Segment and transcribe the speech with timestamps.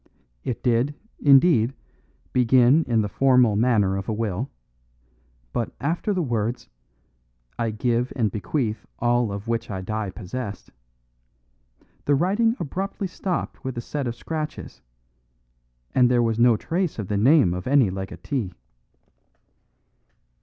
[0.43, 1.75] It did, indeed,
[2.33, 4.49] begin in the formal manner of a will,
[5.53, 6.67] but after the words
[7.59, 10.71] "I give and bequeath all of which I die possessed"
[12.05, 14.81] the writing abruptly stopped with a set of scratches,
[15.93, 18.53] and there was no trace of the name of any legatee.